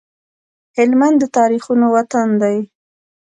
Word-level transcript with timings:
هلمند 0.77 1.17
د 1.19 1.23
تاريخونو 1.37 1.85
وطن 1.95 2.27
دی 2.41 2.57